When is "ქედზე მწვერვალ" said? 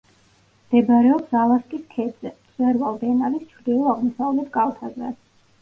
1.93-2.97